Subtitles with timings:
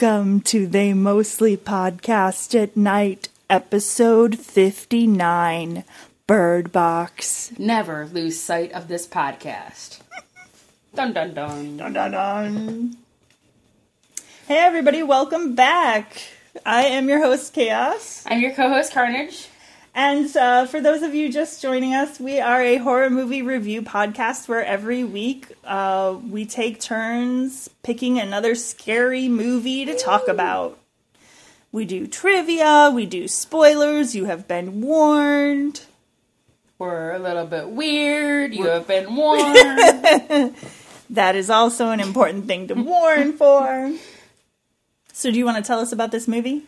[0.00, 5.82] Welcome to They Mostly Podcast at Night, episode 59
[6.28, 7.50] Bird Box.
[7.58, 9.98] Never lose sight of this podcast.
[10.94, 11.78] Dun dun dun.
[11.78, 12.96] Dun, dun, dun.
[14.46, 16.22] Hey, everybody, welcome back.
[16.64, 18.22] I am your host, Chaos.
[18.24, 19.48] I'm your co-host Carnage.
[19.98, 23.82] And uh, for those of you just joining us, we are a horror movie review
[23.82, 30.78] podcast where every week uh, we take turns picking another scary movie to talk about.
[31.72, 35.80] We do trivia, we do spoilers, you have been warned.
[36.78, 38.54] We're a little bit weird.
[38.54, 40.54] You have been warned.
[41.10, 43.92] That is also an important thing to warn for.
[45.12, 46.67] So, do you want to tell us about this movie?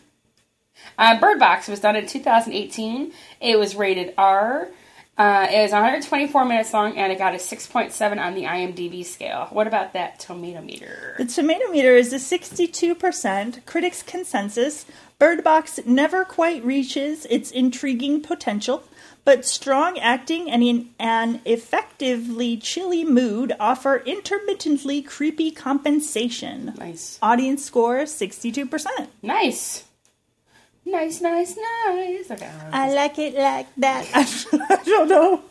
[0.97, 3.11] Uh, Bird Box was done in 2018.
[3.39, 4.69] It was rated R.
[5.17, 9.47] Uh, it was 124 minutes long, and it got a 6.7 on the IMDb scale.
[9.51, 11.15] What about that tomato meter?
[11.17, 13.65] The tomato meter is a 62%.
[13.65, 14.85] Critics' consensus
[15.19, 18.83] Bird Box never quite reaches its intriguing potential,
[19.23, 26.73] but strong acting and in an effectively chilly mood offer intermittently creepy compensation.
[26.79, 29.07] Nice, Audience score 62%.
[29.21, 29.83] nice,
[30.85, 32.31] nice, nice, nice.
[32.31, 32.49] Okay.
[32.71, 32.87] I.
[32.89, 34.07] I like it like that.
[34.13, 35.41] I don't know.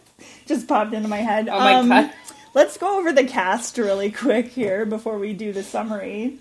[0.46, 1.48] Just popped into my head.
[1.48, 2.10] Oh my Um, God.
[2.52, 6.38] Let's go over the cast really quick here before we do the summary.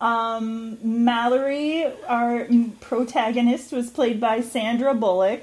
[0.00, 2.46] Um, Mallory, our
[2.80, 5.42] protagonist, was played by Sandra Bullock.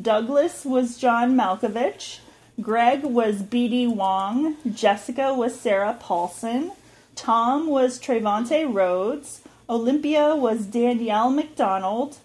[0.00, 2.20] Douglas was John Malkovich.
[2.60, 3.88] Greg was B.D.
[3.88, 4.56] Wong.
[4.72, 6.70] Jessica was Sarah Paulson.
[7.16, 9.40] Tom was Trevante Rhodes.
[9.68, 12.18] Olympia was Danielle Macdonald.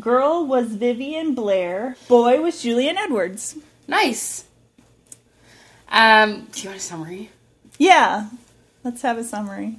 [0.00, 1.96] Girl was Vivien Blair.
[2.08, 3.56] Boy was Julian Edwards.
[3.88, 4.44] Nice.
[5.88, 7.30] Um, do you want a summary?
[7.78, 8.28] Yeah.
[8.84, 9.78] Let's have a summary.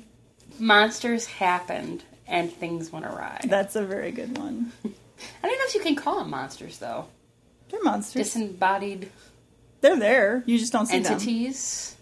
[0.60, 3.42] Monsters happened, and things went awry.
[3.44, 4.72] That's a very good one.
[4.84, 7.06] I don't know if you can call them monsters though.
[7.70, 8.24] They're monsters.
[8.24, 9.10] Disembodied
[9.82, 10.44] They're there.
[10.46, 11.14] You just don't see them.
[11.14, 11.96] entities.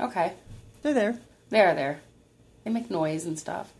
[0.00, 0.32] Okay,
[0.82, 1.18] They're there.
[1.50, 2.00] they are there.
[2.64, 3.72] They make noise and stuff.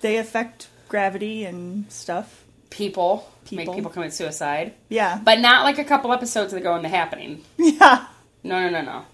[0.00, 2.44] They affect gravity and stuff.
[2.70, 3.64] People, People.
[3.66, 5.20] make people commit suicide, Yeah.
[5.22, 7.42] but not like a couple episodes ago in The Happening.
[7.58, 8.06] Yeah.
[8.42, 9.04] No, no, no, no.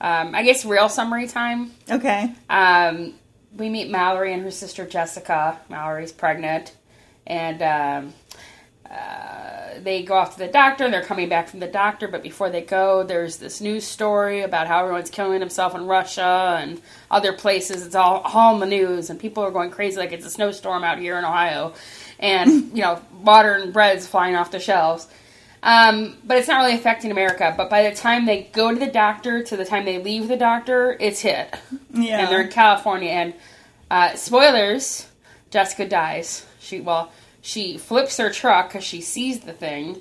[0.00, 1.72] Um, I guess real summary time.
[1.90, 2.32] Okay.
[2.48, 3.14] Um,
[3.56, 5.58] we meet Mallory and her sister Jessica.
[5.68, 6.72] Mallory's pregnant,
[7.26, 8.14] and um,
[8.90, 10.84] uh, they go off to the doctor.
[10.84, 14.42] and They're coming back from the doctor, but before they go, there's this news story
[14.42, 17.84] about how everyone's killing himself in Russia and other places.
[17.86, 20.82] It's all all in the news, and people are going crazy like it's a snowstorm
[20.82, 21.74] out here in Ohio,
[22.20, 25.08] and you know modern bread's flying off the shelves.
[25.62, 27.52] Um, but it's not really affecting America.
[27.54, 30.36] But by the time they go to the doctor to the time they leave the
[30.38, 31.54] doctor, it's hit
[31.92, 32.20] Yeah.
[32.20, 33.10] and they're in California.
[33.10, 33.34] And
[33.90, 35.06] uh, spoilers:
[35.50, 36.46] Jessica dies.
[36.60, 39.98] She well, she flips her truck because she sees the thing,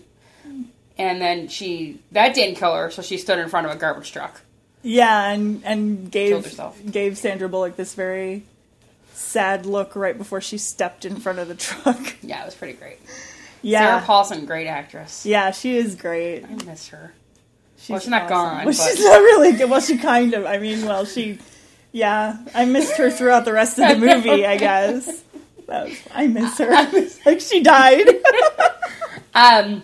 [0.97, 4.11] and then she that didn't kill her, so she stood in front of a garbage
[4.13, 4.39] truck.
[4.81, 6.79] yeah, and and gave herself.
[6.89, 8.43] gave Sandra Bullock this very
[9.19, 12.15] sad look right before she stepped in front of the truck.
[12.21, 12.99] Yeah, it was pretty great.
[13.61, 13.81] Yeah.
[13.99, 15.25] Sarah Paulson, great actress.
[15.25, 16.45] Yeah, she is great.
[16.45, 17.13] I miss her.
[17.77, 19.69] She's Well, she's not gone, Well, she's not really good.
[19.69, 20.45] Well, she kind of.
[20.45, 21.39] I mean, well, she.
[21.91, 24.45] Yeah, I missed her throughout the rest of the movie.
[24.45, 25.23] I guess.
[25.67, 26.69] Was, I miss her.
[27.25, 28.07] like she died.
[29.33, 29.83] Um,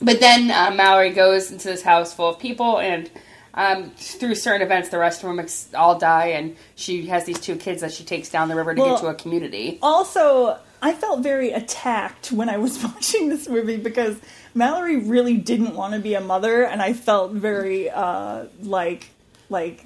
[0.00, 3.10] but then uh, Mallory goes into this house full of people, and
[3.54, 7.38] um, through certain events, the rest of them ex- all die, and she has these
[7.40, 9.78] two kids that she takes down the river to Well- get to a community.
[9.82, 14.16] also, I felt very attacked when I was watching this movie because
[14.54, 19.08] Mallory really didn't want to be a mother, and I felt very uh, like
[19.48, 19.84] like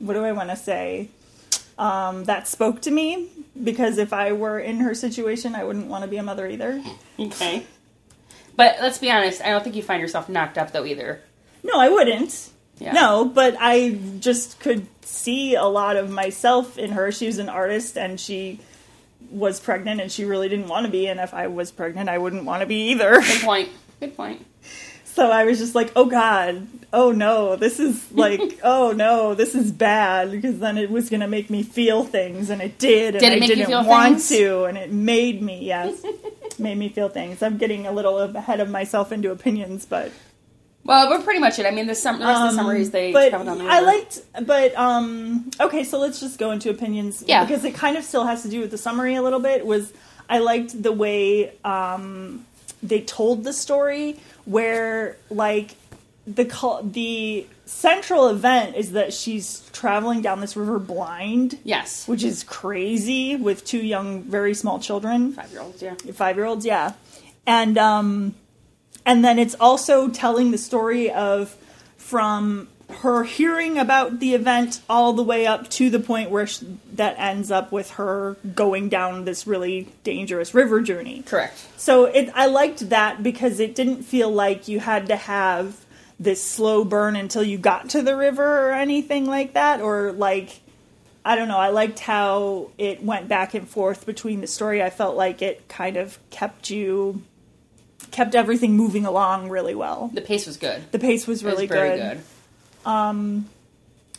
[0.00, 1.08] what do I want to say?
[1.78, 3.28] Um, that spoke to me
[3.62, 6.82] because if I were in her situation, I wouldn't want to be a mother either.
[7.20, 7.64] Okay.
[8.56, 11.20] But let's be honest, I don't think you find yourself knocked up though either.
[11.64, 12.50] No, I wouldn't.
[12.78, 12.92] Yeah.
[12.92, 17.10] No, but I just could see a lot of myself in her.
[17.10, 18.60] She was an artist and she
[19.30, 21.06] was pregnant and she really didn't want to be.
[21.08, 23.20] And if I was pregnant, I wouldn't want to be either.
[23.20, 23.68] Good point.
[24.00, 24.44] Good point.
[25.04, 29.56] So I was just like, oh God, oh no, this is like, oh no, this
[29.56, 33.16] is bad because then it was going to make me feel things and it did.
[33.16, 34.28] And Did it I didn't feel want things?
[34.28, 36.00] to and it made me, yes,
[36.58, 37.42] made me feel things.
[37.42, 40.12] I'm getting a little ahead of myself into opinions, but
[40.88, 41.66] Well, we're pretty much it.
[41.66, 43.80] I mean, the, sum- the rest of the Um, summaries they but on the I
[43.80, 43.86] river.
[43.86, 45.84] liked, but um, okay.
[45.84, 47.44] So let's just go into opinions, Yeah.
[47.44, 49.66] because it kind of still has to do with the summary a little bit.
[49.66, 49.92] Was
[50.30, 52.46] I liked the way um,
[52.82, 55.76] they told the story, where like
[56.26, 62.08] the col- the central event is that she's traveling down this river blind, Yes.
[62.08, 65.32] which is crazy with two young, very small children.
[65.34, 65.94] Five year olds, yeah.
[66.14, 66.92] five year olds yeah
[67.46, 68.34] and um
[69.04, 71.56] and then it's also telling the story of
[71.96, 76.60] from her hearing about the event all the way up to the point where sh
[76.94, 81.66] that ends up with her going down this really dangerous river journey Correct.
[81.76, 85.84] so it i liked that because it didn't feel like you had to have
[86.18, 90.60] this slow burn until you got to the river or anything like that or like
[91.24, 91.58] I don't know.
[91.58, 94.82] I liked how it went back and forth between the story.
[94.82, 97.22] I felt like it kind of kept you
[98.10, 100.10] kept everything moving along really well.
[100.12, 100.82] The pace was good.
[100.92, 102.20] The pace was It was really very good.
[102.84, 103.44] good.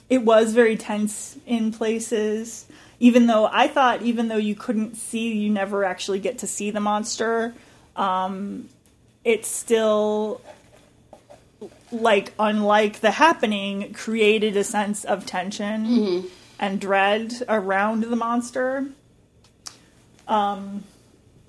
[0.09, 2.65] It was very tense in places.
[3.00, 6.71] Even though I thought even though you couldn't see, you never actually get to see
[6.71, 7.53] the monster.
[7.95, 8.69] Um
[9.24, 10.42] it still
[11.92, 16.27] like unlike the happening created a sense of tension Mm-hmm.
[16.59, 18.85] and dread around the monster.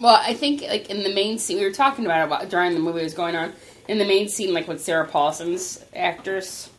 [0.00, 2.74] Well, I think like in the main scene we were talking about it while- during
[2.74, 3.52] the movie was going on.
[3.88, 6.70] In the main scene, like with Sarah Paulson's actress,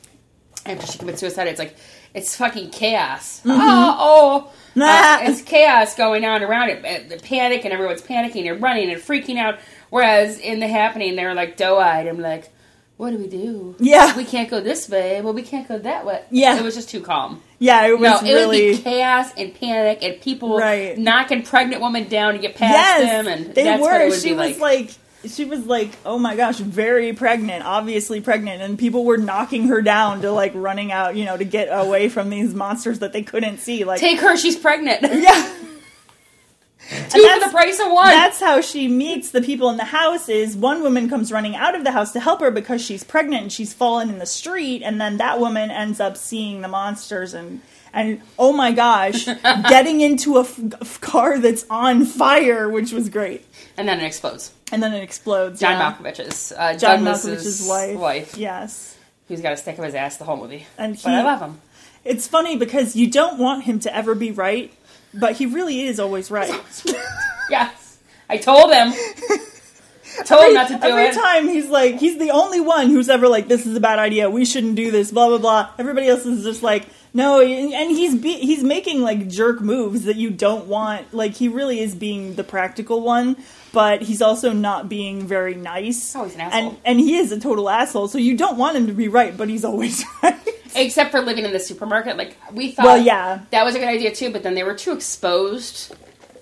[0.65, 1.75] after she commits suicide, it's like
[2.13, 3.41] it's fucking chaos.
[3.45, 4.85] Oh, oh, Nah.
[4.85, 6.85] Uh, it's chaos going on around it.
[6.85, 9.59] Uh, The panic and everyone's panicking and running and freaking out.
[9.89, 12.07] Whereas in the happening, they're like doe-eyed.
[12.07, 12.49] I'm like,
[13.01, 13.75] what do we do?
[13.79, 14.15] Yeah.
[14.15, 15.21] we can't go this way.
[15.21, 16.23] Well, we can't go that way.
[16.29, 16.55] Yeah.
[16.59, 17.41] it was just too calm.
[17.57, 20.95] Yeah, it was No, it really would be chaos and panic and people Right.
[20.95, 23.87] knocking pregnant women down to get past yes, them, and they that's were.
[23.87, 24.85] what it would she was like.
[25.23, 25.31] like.
[25.31, 29.81] she was like, oh my gosh, very pregnant, obviously pregnant, and people were knocking her
[29.81, 33.23] down to like running out, you know, to get away from these monsters that they
[33.23, 33.83] couldn't see.
[33.83, 35.01] Like, Take her, she's pregnant.
[35.01, 35.51] yeah,
[36.91, 38.09] Two for that's- the price of one.
[38.09, 40.27] that's how she meets the people in the house.
[40.29, 43.43] Is one woman comes running out of the house to help her because she's pregnant
[43.43, 47.33] and she's fallen in the street, and then that woman ends up seeing the monsters
[47.33, 47.61] and.
[47.93, 53.09] And oh my gosh, getting into a f- f- car that's on fire, which was
[53.09, 53.45] great.
[53.75, 54.53] and then it explodes.
[54.71, 55.59] And then it explodes.
[55.59, 55.91] John yeah.
[55.91, 57.67] Malkovich's uh, John Malkovich's
[57.99, 58.37] wife.
[58.37, 58.97] Yes.
[59.27, 60.65] who's got a stick of his ass the whole movie.
[60.77, 61.59] And but I he- love him.
[62.05, 64.71] It's funny because you don't want him to ever be right,
[65.13, 66.53] but he really is always right.
[67.49, 67.97] Yes,
[68.29, 68.93] I told him.
[70.25, 71.07] told him not to do Every it.
[71.09, 73.99] Every time he's like, he's the only one who's ever like, this is a bad
[73.99, 74.29] idea.
[74.29, 75.11] We shouldn't do this.
[75.11, 75.69] Blah blah blah.
[75.77, 77.41] Everybody else is just like, no.
[77.41, 81.13] And he's be- he's making like jerk moves that you don't want.
[81.13, 83.37] Like he really is being the practical one,
[83.73, 86.15] but he's also not being very nice.
[86.15, 86.69] Oh, he's an asshole.
[86.69, 88.07] And and he is a total asshole.
[88.07, 90.37] So you don't want him to be right, but he's always right.
[90.73, 92.85] Except for living in the supermarket, like we thought.
[92.85, 93.41] Well, yeah.
[93.51, 94.31] that was a good idea too.
[94.31, 95.93] But then they were too exposed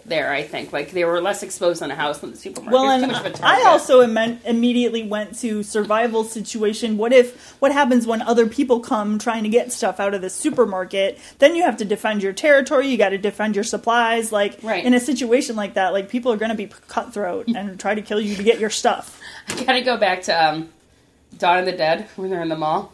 [0.10, 0.32] there.
[0.34, 2.74] I think like they were less exposed in a house than the supermarket.
[2.74, 6.98] Well, and too much of a I also imme- immediately went to survival situation.
[6.98, 10.30] What if what happens when other people come trying to get stuff out of the
[10.30, 11.18] supermarket?
[11.38, 12.88] Then you have to defend your territory.
[12.88, 14.32] You got to defend your supplies.
[14.32, 14.84] Like Right.
[14.84, 18.02] in a situation like that, like people are going to be cutthroat and try to
[18.02, 19.20] kill you to get your stuff.
[19.48, 20.70] I gotta go back to um,
[21.38, 22.92] Dawn of the Dead when they're in the mall.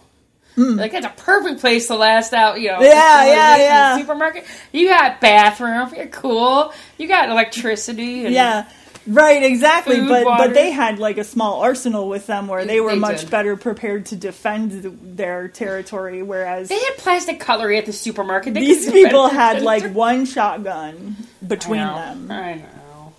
[0.58, 0.78] Mm.
[0.78, 2.82] Like it's a perfect place to last out, you know.
[2.82, 3.98] Yeah, yeah, yeah.
[3.98, 4.46] Supermarket.
[4.72, 5.94] You got bathroom.
[5.96, 6.74] You're cool.
[6.98, 8.26] You got electricity.
[8.26, 8.66] And Yeah.
[9.08, 9.98] Right, exactly.
[9.98, 10.46] Food, but water.
[10.48, 13.30] but they had like a small arsenal with them where they were They much did.
[13.30, 18.56] better prepared to defend th- their territory whereas They had plastic cutlery at the supermarket.
[18.56, 22.32] They these people had like one shotgun between I them.
[22.32, 23.14] I know.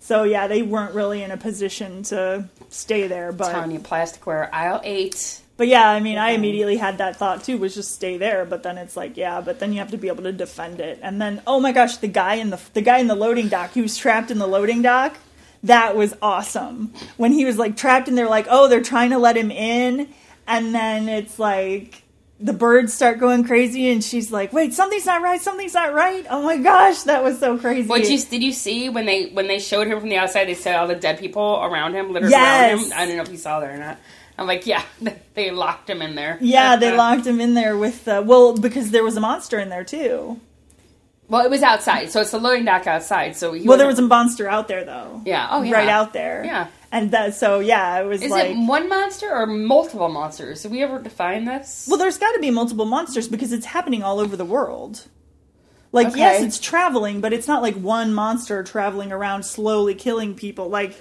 [0.00, 3.30] So yeah, they weren't really in a position to stay there.
[3.30, 5.40] But Telling you, plasticware aisle eight.
[5.58, 8.46] But yeah, I mean, I immediately had that thought too, was just stay there.
[8.46, 11.00] But then it's like, yeah, but then you have to be able to defend it.
[11.02, 13.72] And then oh my gosh, the guy in the the guy in the loading dock,
[13.72, 15.16] he was trapped in the loading dock.
[15.64, 19.18] That was awesome when he was like trapped and they're like, oh, they're trying to
[19.18, 20.08] let him in,
[20.46, 22.02] and then it's like.
[22.40, 25.40] The birds start going crazy, and she's like, "Wait, something's not right.
[25.40, 27.88] Something's not right." Oh my gosh, that was so crazy.
[27.88, 30.46] What you did you see when they when they showed him from the outside?
[30.46, 32.78] They said all the dead people around him, littered Yes.
[32.78, 32.92] around him.
[32.94, 33.98] I don't know if you saw that or not.
[34.38, 34.82] I'm like, yeah,
[35.34, 36.38] they locked him in there.
[36.40, 39.68] Yeah, they locked him in there with uh, well because there was a monster in
[39.68, 40.40] there too.
[41.28, 43.36] Well, it was outside, so it's the loading dock outside.
[43.36, 45.20] So he Well, there was a monster out there though.
[45.26, 45.48] Yeah.
[45.50, 45.72] Oh, yeah.
[45.72, 46.42] right out there.
[46.44, 46.68] Yeah.
[46.90, 50.62] and that so yeah, it was Is like it one monster or multiple monsters?
[50.62, 51.86] Did we ever define this?
[51.88, 55.06] well, there's got to be multiple monsters because it's happening all over the world.
[55.92, 56.18] Like Okay.
[56.18, 60.68] yes, it's traveling, but it's not like one monster traveling around slowly killing people.
[60.68, 60.96] Like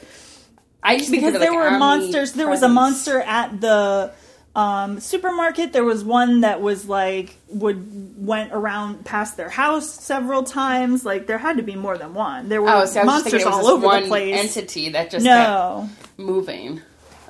[0.84, 2.34] I just because there like were monsters.
[2.34, 4.13] There was a monster at the
[4.55, 5.74] um, supermarket.
[5.74, 11.05] There was one that was like would went around past their house several times.
[11.05, 12.50] Like there had to be more than one.
[12.50, 14.36] There were Oh, so I monsters thinking it was all over one the place.
[14.36, 16.81] entity that just no, kept moving.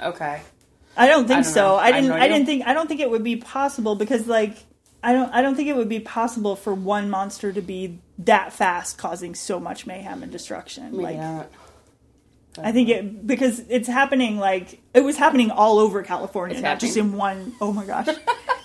[0.02, 0.42] Okay.
[0.96, 1.62] I don't think I don't so.
[1.62, 1.76] know.
[1.76, 2.10] I I didn't.
[2.10, 2.66] no I didn't think.
[2.66, 4.58] I don't think it would be possible because, like,
[5.04, 5.32] I don't.
[5.32, 9.36] I don't think it would be possible for one monster to be that fast, causing
[9.36, 10.92] so much mayhem and destruction.
[10.92, 11.52] Maybe like, not.
[12.64, 14.38] I think it because it's happening.
[14.38, 17.54] Like, it was happening all over California, It's not just in one.
[17.62, 18.08] Oh my gosh,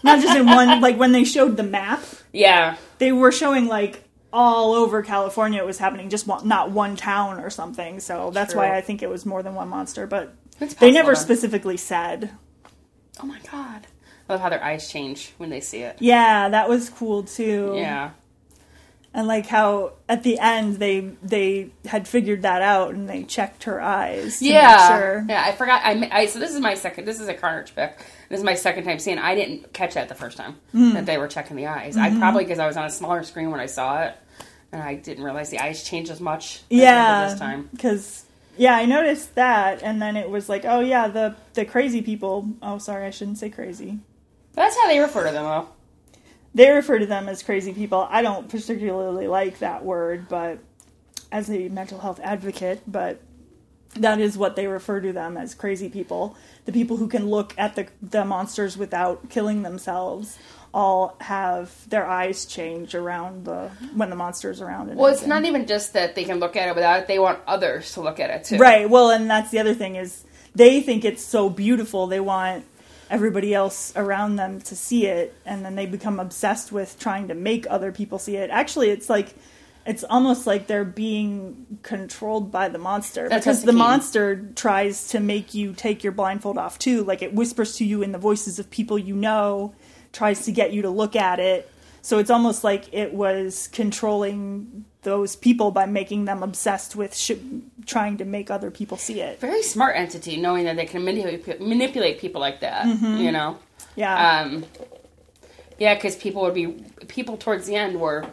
[0.02, 0.80] not just in one.
[0.80, 2.76] Like when they showed the map, Yeah.
[2.98, 5.60] they were showing like all over California.
[5.62, 8.00] It was happening, just one, not one town or something.
[8.00, 8.62] So that's True.
[8.62, 10.06] why I think it was more than one monster.
[10.06, 11.34] But It's they never possible.
[11.34, 12.30] specifically said.
[13.22, 13.86] Oh my god.
[14.28, 15.96] I love how their eyes change when they see it.
[16.00, 17.74] Yeah, that was cool too.
[17.76, 18.10] Yeah.
[19.14, 23.64] And like how at the end they they had figured that out and they checked
[23.64, 24.38] her eyes.
[24.38, 24.76] To Yeah.
[24.90, 25.26] make sure.
[25.28, 25.82] Yeah, I forgot.
[25.84, 27.04] I, I so this is my second.
[27.04, 27.98] This is a Carnage pick.
[28.28, 29.18] This is my second time seeing.
[29.18, 30.92] I didn't catch that the first time Hmm.
[30.94, 31.96] that they were checking the eyes.
[31.96, 32.16] Mm-hmm.
[32.16, 34.14] I probably because I was on a smaller screen when I saw it,
[34.72, 36.56] and I didn't realize the eyes changed as much.
[36.56, 37.68] as they did Yeah, this time.
[37.72, 38.24] because
[38.56, 42.48] yeah, I noticed that, and then it was like, oh yeah, the the crazy people.
[42.62, 43.98] Oh, sorry, I shouldn't say crazy.
[44.54, 45.68] That's how they refer to them, though.
[46.54, 48.06] They refer to them as crazy people.
[48.10, 50.58] I don't particularly like that word, but
[51.30, 53.20] as a mental health advocate, but
[53.94, 56.36] that is what they refer to them as crazy people.
[56.64, 60.38] The people who can look at the the monsters without killing themselves
[60.72, 64.88] all have their eyes change around the when the monster's around.
[64.88, 67.18] and Well, it's not even just that they can look at it without it; they
[67.18, 68.56] want others to look at it too.
[68.56, 68.88] Right.
[68.88, 72.06] Well, and that's the other thing is they think it's so beautiful.
[72.06, 72.64] They want
[73.12, 77.34] everybody else around them to see it, and then they become obsessed with trying to
[77.34, 78.50] make other people see it.
[78.50, 79.34] Actually, it's like
[79.84, 83.78] it's almost like they're being controlled by the monster That's because the key.
[83.78, 87.04] monster tries to make you take your blindfold off too.
[87.04, 89.74] Like it whispers to you in the voices of people you know,
[90.12, 91.70] tries to get you to look at it.
[92.00, 97.32] So it's almost like it was controlling those people by making them obsessed with sh-
[97.86, 99.40] trying to make other people see it.
[99.40, 102.86] Very smart entity, knowing that they can manipulate manipulate people like that.
[102.86, 103.16] Mm-hmm.
[103.16, 103.58] You know.
[103.96, 104.40] Yeah.
[104.42, 104.64] Um,
[105.78, 106.68] yeah, because people would be
[107.08, 108.24] people towards the end were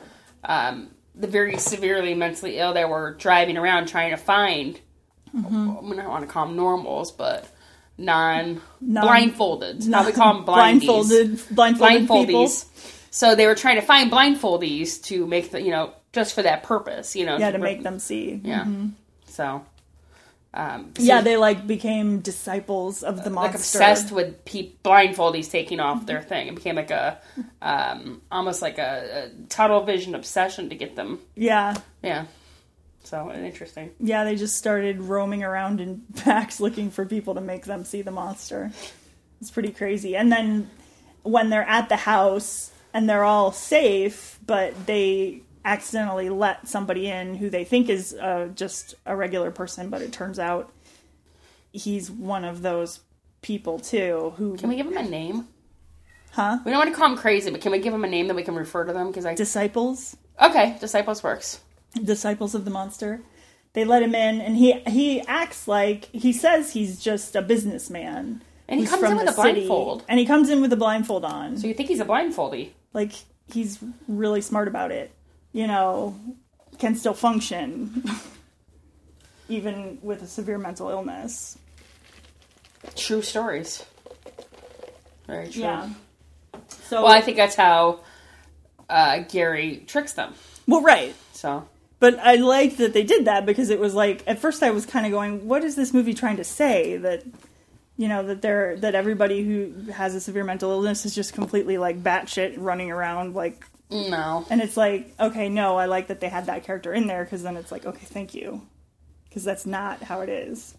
[0.44, 4.80] um, the very severely mentally ill that were driving around trying to find.
[5.36, 5.92] Mm-hmm.
[5.94, 7.48] I don't want to call them normals, but
[7.98, 9.88] non Non- blindfolded.
[9.88, 10.86] Now we call them blindies.
[10.86, 12.46] blindfolded, blindfolded people.
[12.46, 12.66] blindfoldies.
[13.12, 16.64] So they were trying to find blindfoldies to make the you know just for that
[16.64, 17.38] purpose, you know.
[17.38, 18.40] Yeah, to make them see.
[18.44, 18.66] Yeah.
[19.26, 19.66] So.
[20.52, 23.58] Um, so Yeah, they like became disciples of the like monster.
[23.78, 26.48] obsessed with pe- blindfoldies taking off their thing.
[26.48, 27.20] It became like a
[27.62, 31.20] um, almost like a, a tunnel vision obsession to get them.
[31.36, 32.26] Yeah, Yeah.
[33.04, 33.92] So interesting.
[34.00, 38.02] yeah, they just started roaming around in packs looking for people to make them see
[38.02, 38.72] the monster.
[39.42, 40.16] It's pretty crazy.
[40.16, 40.70] And then
[41.24, 47.36] when they're at the house and they're all safe, but they accidentally let somebody in
[47.36, 50.74] who they think is uh, just a regular person, but it turns out
[51.72, 53.02] he's one of those
[53.42, 55.48] people too who Can we give him a name?
[56.32, 58.28] huh We don't want to call him crazy, but can we give him a name
[58.28, 59.08] that we can refer to them?
[59.08, 61.62] Because I disciples okay, disciples works.
[62.04, 63.22] disciples of the monster.
[63.74, 68.42] They let him in, and he he acts like he says he's just a businessman.
[68.68, 70.04] And he comes from in with a city, blindfold.
[70.10, 71.58] and he comes in with a blindfold on.
[71.58, 72.72] So you think he's a blindfoldy?
[72.94, 73.12] like
[73.54, 75.12] he's really smart about it.
[75.52, 76.20] You know,
[76.78, 78.04] can still function
[79.50, 81.58] even with a severe mental illness.
[82.96, 83.84] True stories.
[85.28, 85.64] Very true.
[85.64, 85.90] Yeah.
[86.70, 88.00] So Well, I think that's how
[88.90, 90.34] uh, Gary tricks them.
[90.68, 91.14] well, right.
[91.34, 91.68] So
[92.00, 94.86] But I liked that they did that because it was like at first I was
[94.86, 97.24] kind of going, "What is this movie trying to say?" That
[97.98, 101.78] you know that they're that everybody who has a severe mental illness is just completely
[101.78, 104.46] like batshit running around like, no.
[104.50, 107.44] and it's like, okay, no, I like that they had that character in there because
[107.44, 108.62] then it's like, okay, thank you,
[109.28, 110.76] because that's not how it is.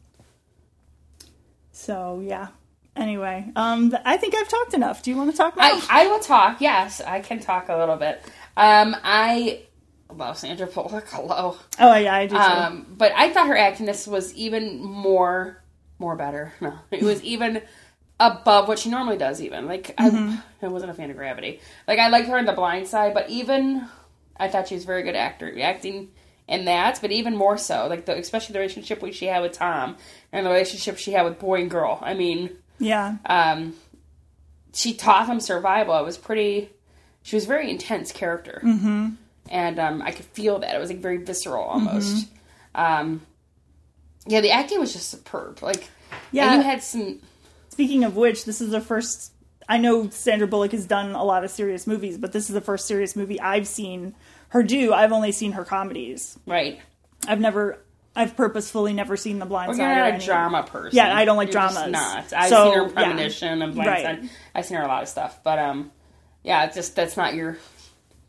[1.73, 2.49] So yeah.
[2.97, 5.03] Anyway, um, I think I've talked enough.
[5.03, 5.63] Do you want to talk now?
[5.63, 6.61] I, I will talk.
[6.61, 8.21] Yes, I can talk a little bit.
[8.57, 9.63] Um, I
[10.13, 11.09] love Sandra Bullock.
[11.11, 11.57] Hello.
[11.79, 12.35] oh yeah, I do.
[12.35, 12.41] Too.
[12.41, 15.63] Um, but I thought her acting this was even more,
[15.99, 16.53] more better.
[16.61, 17.63] No, it was even
[18.21, 19.41] above what she normally does.
[19.43, 21.61] Even like I, I wasn't a fan of Gravity.
[21.89, 23.87] Like I liked her in The Blind Side, but even
[24.37, 26.11] I thought she was a very good actor acting
[26.47, 27.01] in that.
[27.01, 29.97] But even more so, like the especially the relationship she had with Tom
[30.33, 31.99] and the relationship she had with boy and girl.
[32.01, 32.51] I mean
[32.81, 33.75] yeah, um,
[34.73, 35.99] she taught him survival.
[35.99, 36.71] It was pretty.
[37.23, 39.11] She was a very intense character, mm-hmm.
[39.51, 42.29] and um, I could feel that it was like very visceral almost.
[42.75, 43.21] Um,
[44.27, 45.63] yeah, the acting was just superb.
[45.63, 45.89] Like,
[46.33, 46.57] Yeah.
[46.57, 47.21] you had some.
[47.81, 49.33] Speaking of which, this is the first.
[49.67, 52.61] I know Sandra Bullock has done a lot of serious movies, but this is the
[52.61, 54.15] first serious movie I've seen
[54.51, 54.93] her do.
[54.93, 56.39] I've only seen her comedies.
[56.47, 56.79] Right.
[57.27, 57.79] I've never.
[58.15, 59.83] I've purposefully never seen The Blind Well, Side.
[59.87, 60.95] you're not a any- drama person.
[60.95, 61.91] Yeah, I don't like You're dramas.
[61.91, 62.33] Not.
[62.35, 62.93] I've So, seen her yeah.
[62.93, 64.05] premonition and Blind Right.
[64.05, 64.31] Side.
[64.55, 65.91] I've seen her a lot of stuff, but um,
[66.45, 67.57] yeah, it's just that's not your.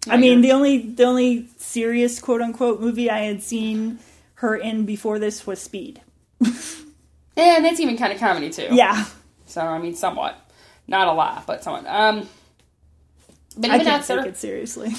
[0.07, 3.99] I mean, the only the only serious quote unquote movie I had seen
[4.35, 5.99] her in before this was Speed.
[6.39, 8.67] and it's even kind of comedy too.
[8.71, 9.05] Yeah,
[9.51, 10.37] So I mean, somewhat,
[10.87, 11.85] not a lot, but somewhat.
[11.87, 12.29] Um,
[13.57, 14.93] but I even can't that's take it seriously.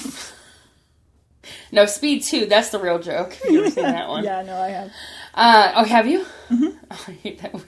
[1.71, 2.45] No, Speed Two.
[2.45, 3.37] That's the real joke.
[3.49, 4.23] You ever seen that one?
[4.23, 4.91] yeah, no, I have.
[5.33, 6.25] Uh, oh, have you?
[6.91, 7.65] Oh, I hate that movie.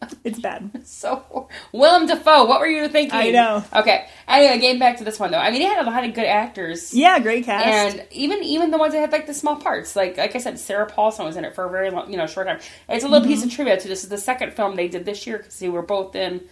[0.24, 0.70] It's bad.
[0.84, 2.44] So, Willem Dafoe.
[2.46, 3.18] What were you thinking?
[3.18, 3.62] I know.
[3.74, 4.06] Okay.
[4.26, 5.38] Anyway, getting back to this one though.
[5.38, 6.92] I mean, it had a lot of good actors.
[6.94, 7.96] Yeah, great cast.
[7.96, 10.58] And even even the ones that had like the small parts, like like I said,
[10.58, 12.58] Sarah Paulson was in it for a very long, you know, short time.
[12.88, 13.48] It's a little piece Mm-hmm.
[13.48, 13.88] of trivia too.
[13.88, 16.42] This is the second film they did this year because they were both in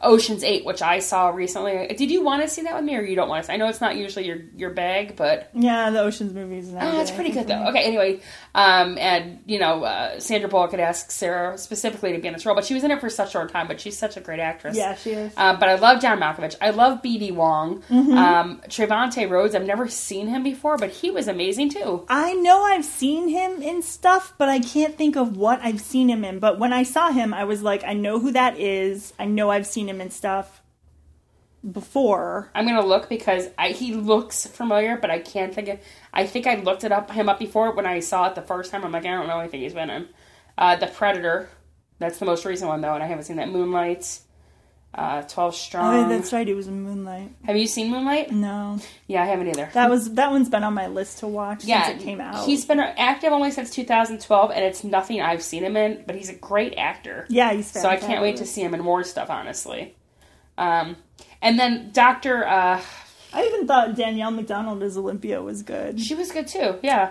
[0.00, 1.86] Ocean's Eight, which I saw recently.
[1.96, 3.46] Did you want to see that with me, or you don't want to?
[3.46, 6.68] see I know it's not usually your your bag, but yeah, the Ocean's movies.
[6.68, 7.68] and oh, it's pretty good though.
[7.68, 8.20] Okay, anyway,
[8.54, 12.44] um, and you know, uh, Sandra Bullock had asked Sarah specifically to be in this
[12.44, 13.68] role, but she was in it for such a short time.
[13.68, 14.76] But she's such a great actress.
[14.76, 15.32] Yeah, she is.
[15.36, 16.56] Um, but I love John Malkovich.
[16.60, 17.32] I love B.D.
[17.32, 17.82] Wong.
[17.88, 18.12] Mm-hmm.
[18.12, 19.54] Um, Trevante Rhodes.
[19.54, 22.04] I've never seen him before, but he was amazing too.
[22.08, 26.10] I know I've seen him in stuff, but I can't think of what I've seen
[26.10, 26.38] him in.
[26.38, 29.14] But when I saw him, I was like, I know who that is.
[29.18, 30.62] I know I've seen him in stuff
[31.70, 32.50] before.
[32.54, 35.80] I'm gonna look because I, he looks familiar, but I can't think of.
[36.12, 38.70] I think I looked it up him up before when I saw it the first
[38.70, 38.84] time.
[38.84, 40.08] I'm like, I don't know anything he's been in.
[40.56, 41.48] Uh, the Predator.
[41.98, 43.48] That's the most recent one though, and I haven't seen that.
[43.48, 44.20] Moonlight.
[44.96, 45.94] Uh, Twelve Strong.
[45.94, 46.48] Oh, that's right.
[46.48, 47.30] It was in Moonlight.
[47.44, 48.32] Have you seen Moonlight?
[48.32, 49.68] No, Yeah, I haven't either.
[49.74, 52.46] that was that one's been on my list to watch yeah, since it came out.
[52.46, 56.02] He's been active only since 2012, and it's nothing I've seen him in.
[56.06, 57.26] But he's a great actor.
[57.28, 58.00] yeah, he's fantastic.
[58.00, 59.94] So I can't wait to see him in more stuff, honestly.
[60.56, 60.96] Um,
[61.42, 62.80] and then Doctor, uh,
[63.34, 66.00] I even thought Danielle Macdonald as Olympia was good.
[66.00, 67.10] she was good too, yeah.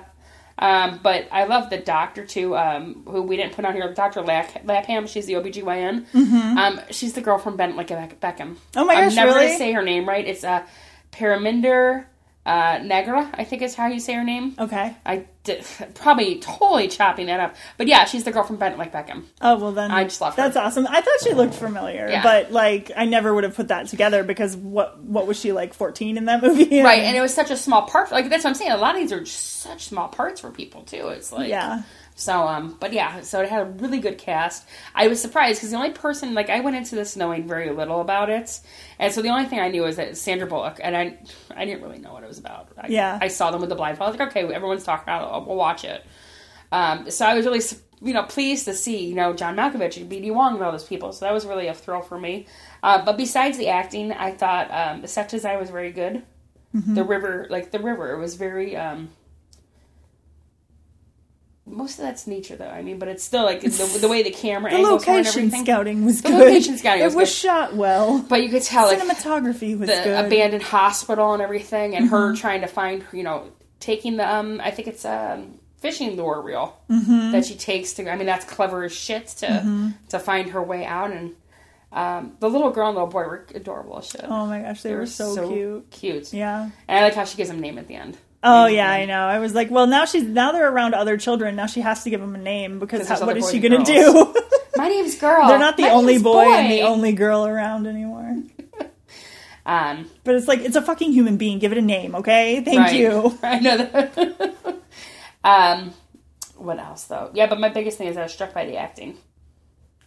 [0.57, 4.21] Um, but I love the doctor too, um, who we didn't put on here, Dr.
[4.21, 5.05] Lack- Lapham.
[5.05, 6.05] She's the OBGYN.
[6.57, 8.21] Um, she's the girl from Bend It Like Beckham.
[8.21, 8.53] Mm-hmm.
[8.77, 9.47] Oh my I'm gosh, never really?
[9.47, 10.25] gonna say her name right.
[10.25, 10.65] It's uh,
[11.11, 12.05] Paraminder
[12.45, 14.55] uh, Negra, I think is how you say her name.
[14.59, 14.95] Okay.
[15.05, 17.55] I did, probably totally chopping that up.
[17.77, 19.23] But yeah, she's the girl from Bend It Like Beckham.
[19.41, 20.41] Oh well, then I just love her.
[20.43, 20.85] That's awesome.
[20.87, 22.21] I thought she looked familiar, Yeah.
[22.23, 25.73] but like I never would have put that together because what what was she like
[25.73, 26.81] fourteen in that movie?
[26.83, 28.11] Right, and it was such a small part.
[28.11, 28.71] Like that's what I'm saying.
[28.71, 31.07] A lot of these are just such small parts for people too.
[31.09, 31.81] It's like yeah,
[32.17, 34.65] So um, but yeah, so it had a really good cast.
[34.95, 37.99] I was surprised because the only person like I went into this knowing very little
[37.99, 38.61] about it,
[38.97, 41.17] and so the only thing I knew was that Sandra Bullock, and I
[41.53, 42.69] I didn't really know what it was about.
[42.77, 43.19] I, Yeah.
[43.21, 44.07] I saw them with the blindfold.
[44.07, 45.47] I was like, okay, everyone's talking about it.
[45.47, 46.05] We'll watch it.
[46.71, 47.61] Um, so I was really
[48.01, 50.31] you know pleased to see you know John Malkovich and B.D.
[50.31, 51.11] Wong and all those people.
[51.11, 52.47] So that was really a thrill for me.
[52.81, 56.23] Uh, but besides the acting, I thought um, the set design was very good.
[56.95, 58.77] The river, like the river, it was very.
[58.77, 59.09] Um,
[61.67, 62.67] most of that's nature, though.
[62.69, 65.17] I mean, but it's still like the, the way the camera the angles were and
[65.25, 65.65] location everything.
[65.65, 66.39] scouting was The good.
[66.39, 68.19] location scouting it was was shot well.
[68.29, 70.05] But you could tell like Cinematography was the good.
[70.05, 70.25] Mm-hmm.
[70.27, 73.49] abandoned hospital and everything, and her trying to find, you know,
[73.79, 77.31] taking the um, I think it's um fishing lure reel Mm-hmm.
[77.31, 78.09] that she takes to.
[78.11, 81.33] I mean, that's clever as shit to to find her way out, and
[81.91, 84.21] um, the little girl and little boy were adorable as shit.
[84.23, 85.89] oh my gosh, they, were so, cute.
[85.91, 86.33] cute.
[86.33, 86.69] Yeah.
[86.87, 88.17] And I like how she gives him a name at the end.
[88.47, 89.25] Oh yeah, I know.
[89.25, 91.55] I was like, well, now she's now they're around other children.
[91.55, 93.49] Now she has to give them a name because 'Cause there's how, what other is
[93.51, 94.33] she and gonna girls.
[94.33, 94.41] do?
[94.77, 95.47] My name's Girl.
[95.47, 98.37] they're not the My only name's boy, and the only girl around anymore.
[99.67, 101.57] Um, But it's like it's a fucking human being.
[101.57, 102.61] Give it a name, okay?
[102.63, 102.95] Thank right.
[102.95, 103.35] you.
[103.43, 104.77] I know that.
[105.43, 105.91] um,
[106.55, 107.31] what else though?
[107.33, 109.17] Yeah, but my biggest thing is I was struck by the acting.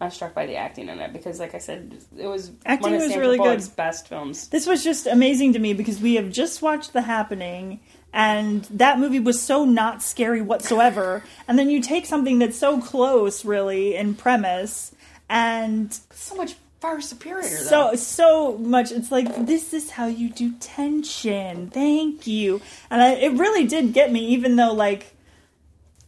[0.01, 2.83] I was struck by the acting in it because, like I said, it was Acting
[2.83, 3.43] one of was Sandra really good.
[3.45, 4.47] Bullock's best films.
[4.49, 7.81] This was just amazing to me because we have just watched The Happening,
[8.13, 11.23] and that movie was so not scary whatsoever.
[11.47, 14.93] and then you take something that's so close, really, in premise,
[15.29, 17.43] and So much far superior.
[17.43, 17.97] so though.
[17.97, 18.93] so much.
[18.93, 21.71] It's like this is how you do tension.
[21.71, 25.15] Thank you, and I, it really did get me, even though like,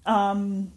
[0.06, 0.72] um.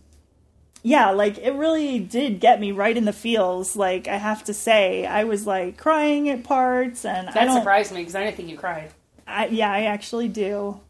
[0.86, 3.74] Yeah, like it really did get me right in the feels.
[3.78, 7.94] Like I have to say, I was like crying at parts, and I that surprised
[7.94, 8.92] me because I didn't think you cried.
[9.26, 10.82] I, yeah, I actually do.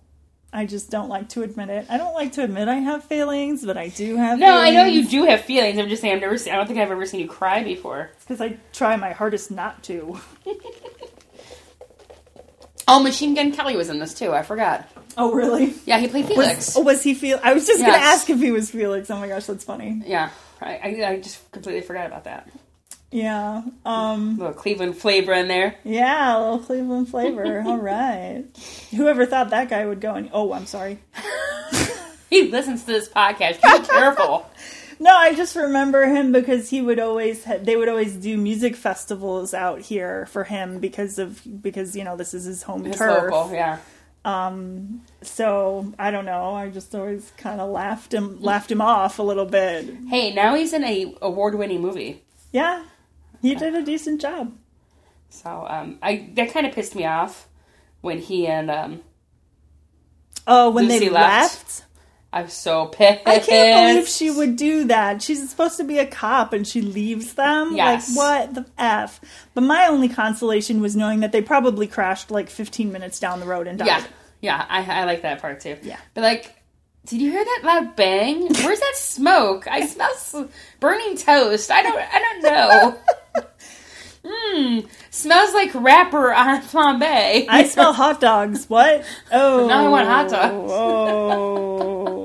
[0.53, 1.87] I just don't like to admit it.
[1.89, 4.37] I don't like to admit I have feelings, but I do have.
[4.37, 5.79] No, I know you do have feelings.
[5.79, 6.53] I'm just saying I've never seen.
[6.53, 8.11] I don't think I've ever seen you cry before.
[8.19, 10.19] because I try my hardest not to.
[12.85, 14.33] Oh, Machine Gun Kelly was in this too.
[14.33, 14.89] I forgot.
[15.17, 15.73] Oh, really?
[15.85, 16.67] Yeah, he played Felix.
[16.67, 17.39] Was, oh, was he feel?
[17.41, 19.09] I was just gonna ask if he was Felix.
[19.09, 20.01] Oh my gosh, that's funny.
[20.05, 22.49] Yeah, I, I, I just completely forgot about that.
[23.13, 23.61] Yeah.
[23.85, 24.37] Um.
[24.39, 25.75] little Cleveland flavor in there.
[25.83, 27.61] Yeah, a little Cleveland flavor.
[27.65, 28.43] All right.
[28.95, 30.15] Whoever thought that guy would go?
[30.15, 30.99] And oh, I'm sorry.
[32.29, 33.61] He listens to this podcast.
[33.61, 34.49] Be careful.
[34.99, 38.75] No, I just remember him because he would always ha- they would always do music
[38.75, 42.97] festivals out here for him because of because you know this is his home It's
[42.99, 43.31] turf.
[43.31, 43.79] local, yeah.
[45.23, 46.53] So I don't know.
[46.53, 49.85] I just always kind of laughed him laughed him off a little bit.
[50.09, 52.21] Hey, now he's in a award-winning movie.
[52.51, 52.83] Yeah,
[53.43, 54.51] he did a decent job.
[55.29, 57.47] So um, I that kind of pissed me off
[58.01, 59.01] when he and um,
[60.47, 61.55] Oh, when Lucy they left.
[61.65, 61.83] left.
[62.31, 63.21] I was so pissed.
[63.27, 65.21] I can't believe she would do that.
[65.21, 67.75] She's supposed to be a cop and she leaves them.
[67.75, 68.15] Yes.
[68.15, 69.21] Like, what the F?
[69.53, 73.45] But my only consolation was knowing that they probably crashed like 15 minutes down the
[73.45, 73.85] road and died.
[73.85, 74.03] Yeah,
[74.41, 75.77] yeah, I, I like that part too.
[75.83, 75.99] Yeah.
[76.15, 76.55] but like,
[77.05, 78.41] did you hear that loud bang?
[78.47, 79.67] Where's that smoke?
[79.67, 81.69] I smell burning toast.
[81.69, 82.99] I don't, I don't know.
[84.23, 87.45] Mmm, smells like wrapper on flambe.
[87.49, 88.69] I smell hot dogs.
[88.69, 89.03] What?
[89.31, 89.67] Oh.
[89.73, 90.71] Now I want hot oh, dogs.
[90.73, 92.22] Oh.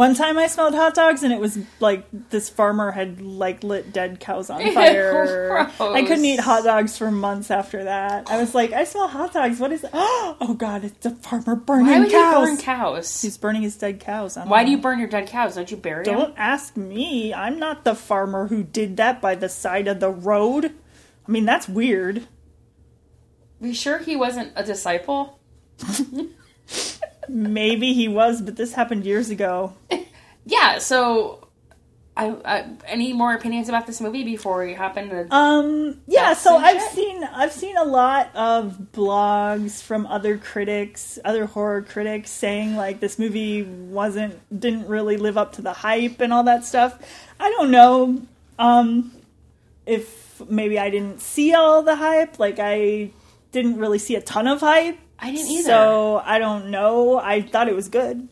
[0.00, 3.92] One time I smelled hot dogs and it was like this farmer had like lit
[3.92, 5.46] dead cows on fire.
[5.50, 5.78] gross.
[5.78, 8.30] I couldn't eat hot dogs for months after that.
[8.30, 9.60] I was like, I smell hot dogs.
[9.60, 9.90] What is it?
[10.42, 12.48] Oh god, it's a farmer burning Why would cows.
[12.48, 13.20] you burn cows?
[13.20, 14.36] He's burning his dead cows.
[14.36, 15.56] Don't Why do you burn your dead cows?
[15.56, 16.14] Don't you bury them?
[16.14, 17.34] Don't ask me.
[17.34, 20.72] I'm not the farmer who did that by the side of the road.
[21.28, 22.26] I mean, that's weird.
[23.60, 25.38] Are You sure he wasn't a disciple?
[27.28, 29.74] Maybe he was, but this happened years ago.
[30.46, 30.78] Yeah.
[30.78, 31.46] So,
[32.16, 35.32] I, I any more opinions about this movie before we hop into?
[35.32, 36.92] Um, yeah, so I've shit.
[36.92, 43.00] seen I've seen a lot of blogs from other critics, other horror critics saying like
[43.00, 46.98] this movie wasn't didn't really live up to the hype and all that stuff.
[47.38, 48.22] I don't know
[48.58, 49.12] um
[49.86, 53.10] if maybe I didn't see all the hype, like I
[53.52, 54.98] didn't really see a ton of hype.
[55.20, 55.64] I didn't either.
[55.64, 57.18] So I don't know.
[57.18, 58.28] I thought it was good.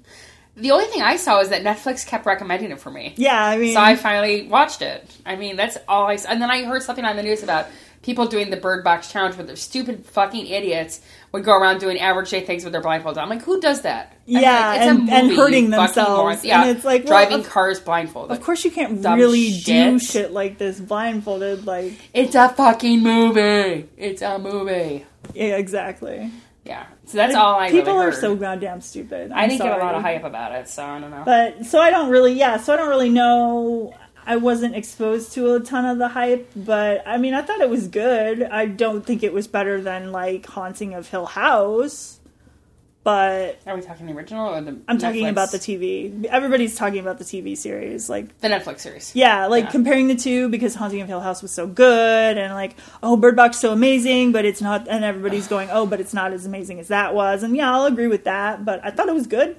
[0.57, 3.15] the only thing I saw is that Netflix kept recommending it for me.
[3.17, 5.09] Yeah, I mean So I finally watched it.
[5.27, 6.17] I mean, that's all I.
[6.17, 6.31] Saw.
[6.31, 7.67] And then I heard something on the news about
[8.03, 11.01] people doing the Bird Box challenge, where their stupid fucking idiots
[11.33, 13.19] would go around doing average day things with their blindfolds.
[13.19, 14.17] I'm like, who does that?
[14.25, 16.45] Yeah, like, it's a and- and movie, hurting fucking themselves.
[16.45, 18.37] Yeah, And it's like, well, driving of- cars blindfolded.
[18.37, 20.03] of course you can't Dumb really do shit.
[20.03, 23.89] shit like this blindfolded like It's a fucking movie.
[23.97, 25.05] It's a movie.
[25.35, 26.31] yeah, exactly.
[26.69, 26.87] Yeah.
[27.07, 29.33] So that's all I People really are so goddamn stupid.
[29.33, 31.23] I I'm didn't get a lot of hype about it, so I don't know.
[31.25, 32.59] But so I don't really, yeah.
[32.59, 33.95] So I don't really know.
[34.27, 37.71] I wasn't exposed to a ton of the hype, but I mean, I thought it
[37.71, 38.43] was good.
[38.43, 42.18] I don't think it was better than like Haunting of Hill House,
[43.09, 44.77] but Are we talking the original or the?
[44.87, 46.27] I'm talking about the TV.
[46.27, 48.39] Everybody's talking about the TV series, like.
[48.41, 49.17] the Netflix series.
[49.17, 49.71] Yeah, like Yeah.
[49.71, 53.35] comparing the two because Haunting of Hill House was so good, and like, oh, Bird
[53.35, 56.81] Box so amazing, but it's not, and everybody's going, oh, but it's not as amazing
[56.81, 58.67] as that was, and yeah, I'll agree with that.
[58.67, 59.57] But I thought it was good.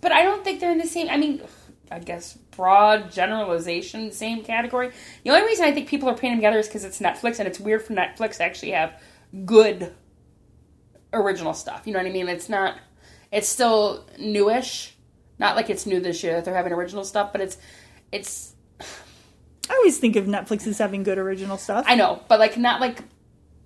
[0.00, 1.08] But I don't think they're in the same.
[1.08, 1.40] I mean,
[1.92, 4.90] I guess broad generalization, same category.
[5.22, 7.46] The only reason I think people are putting them together is because it's Netflix, and
[7.46, 9.00] it's weird for Netflix to actually have
[9.44, 9.94] good
[11.12, 11.82] original stuff.
[11.86, 12.28] You know what I mean?
[12.28, 12.76] It's not.
[13.30, 14.94] It's still newish.
[15.38, 17.56] Not like it's new this year that they're having original stuff, but it's
[18.12, 18.54] it's.
[19.70, 21.84] I always think of Netflix as having good original stuff.
[21.88, 23.00] I know, but like not like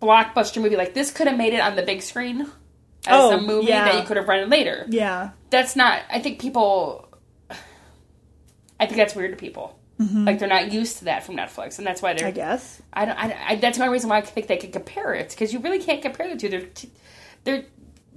[0.00, 0.76] blockbuster movie.
[0.76, 2.48] Like this could have made it on the big screen as
[3.08, 3.84] Oh, a movie yeah.
[3.86, 4.86] that you could have rented later.
[4.88, 7.08] yeah, that's not i think people
[8.78, 10.24] i think that's weird to people mm-hmm.
[10.24, 12.80] like they're not used to that from netflix and that's why they're I guess.
[12.92, 15.52] I don't I, I, that's my reason why i think they could compare it because
[15.52, 16.90] you really can't compare the two they're t-
[17.44, 17.64] they're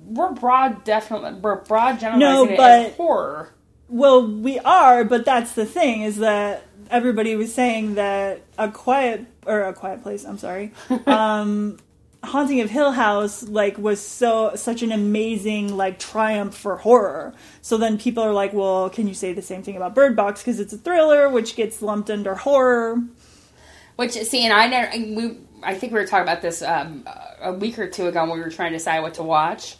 [0.05, 3.49] we're broad definitely we're broad generalizing it but- as horror
[3.87, 9.25] Well, we are, but that's the thing is that everybody was saying that a quiet
[9.45, 10.25] or a quiet place.
[10.25, 10.71] I'm sorry.
[11.05, 11.77] Um,
[12.23, 17.35] Haunting of Hill House like was so such an amazing like triumph for horror.
[17.61, 20.41] So then people are like, well, can you say the same thing about Bird Box
[20.41, 22.97] because it's a thriller which gets lumped under horror?
[23.97, 27.07] which see and i never we i think we were talking about this um,
[27.41, 29.77] a week or two ago when we were trying to decide what to watch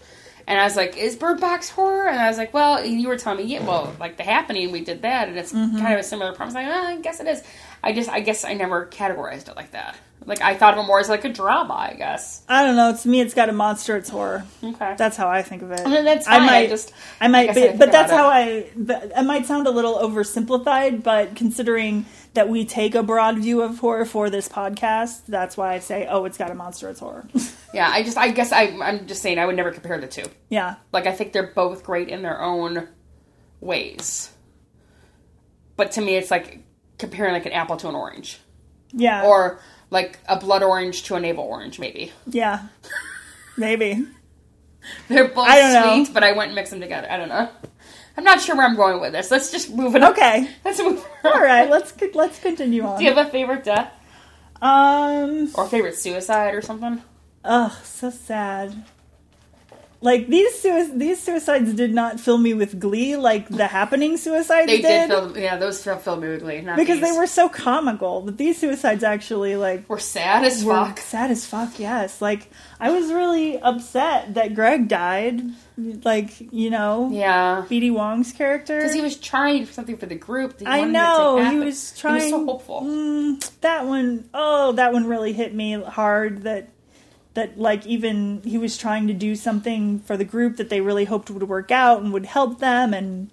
[0.47, 3.17] and I was like, "Is Bird Box horror?" And I was like, "Well, you were
[3.17, 5.77] telling me, yeah, well, like The Happening, we did that, and it's mm-hmm.
[5.79, 7.43] kind of a similar problem." I was like, oh, "I guess it is."
[7.83, 9.95] I just, I guess, I never categorized it like that.
[10.27, 12.41] Like I thought of it more as like a drama, I guess.
[12.49, 12.95] I don't know.
[12.95, 13.95] To me, it's got a monster.
[13.95, 14.43] It's horror.
[14.63, 15.81] Okay, That's how I think of it.
[15.85, 16.41] I mean, that's fine.
[16.41, 18.71] I, might, just, I might, I be, didn't but that's how I.
[18.75, 23.61] But it might sound a little oversimplified, but considering that we take a broad view
[23.61, 26.89] of horror for this podcast, that's why I say, "Oh, it's got a monster.
[26.89, 27.27] It's horror."
[27.73, 30.25] yeah, I just, I guess, I, I'm just saying, I would never compare the two.
[30.49, 32.87] yeah, Like I think they're both great in their own
[33.61, 34.31] ways.
[35.77, 36.63] But to me, it's like
[36.97, 38.39] comparing like an apple to an orange,
[38.91, 39.59] yeah, or
[39.89, 42.11] like a blood orange to a navel orange, maybe.
[42.27, 42.67] yeah,
[43.57, 44.05] maybe.
[45.09, 45.93] They're both don't know.
[46.05, 47.11] sweet, but I wouldn't mix them together.
[47.11, 47.49] I don't know.
[48.17, 49.31] I'm not sure where I'm going with this.
[49.31, 50.03] Let's just move it.
[50.03, 50.11] on.
[50.13, 50.47] Okay.
[50.65, 51.03] Let's move.
[51.23, 51.69] All right.
[51.69, 52.97] Let's let's continue on.
[52.99, 53.91] Do you have a favorite death
[54.61, 55.49] Um.
[55.55, 57.01] or favorite suicide or something?
[57.43, 58.85] Ugh, so sad.
[60.05, 64.67] Like these sui- these suicides did not fill me with glee like the happening suicides
[64.67, 66.61] They did, did fill, yeah, those filled fill me with glee.
[66.61, 68.21] Not because they were so comical.
[68.21, 70.99] But these suicides actually like were sad as were fuck.
[70.99, 71.79] sad as fuck.
[71.79, 75.41] Yes, like I was really upset that Greg died.
[75.77, 77.91] Like you know, Yeah, B.D.
[77.91, 78.77] Wong's character.
[78.79, 80.59] because he was trying for something for the group.
[80.59, 82.21] He I wanted it to know he was trying.
[82.21, 82.81] He was so hopeful.
[82.83, 86.43] Mm, that one, oh, that one really hit me hard.
[86.43, 86.69] That
[87.35, 91.05] that like even he was trying to do something for the group that they really
[91.05, 93.29] hoped would work out and would help them, and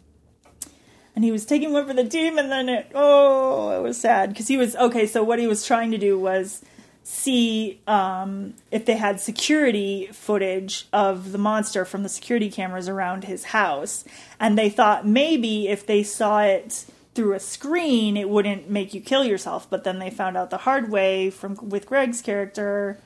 [1.17, 4.29] and he was taking one for the team, and then it oh, it was sad
[4.29, 5.07] because he was okay.
[5.07, 6.63] So what he was trying to do was
[7.05, 13.25] see um, if they had security footage of the monster from the security cameras around
[13.25, 14.05] his house.
[14.39, 19.01] And they thought maybe if they saw it through a screen, it wouldn't make you
[19.01, 19.69] kill yourself.
[19.69, 22.99] But then they found out the hard way from with Greg's character